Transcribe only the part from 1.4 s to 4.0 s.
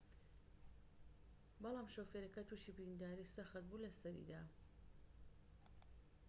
بەڵام شۆفێرەکە توشی برینداریی سەخت بوو لە